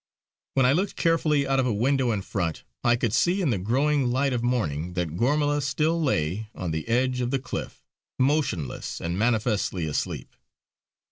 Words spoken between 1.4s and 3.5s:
out of a window in front, I could see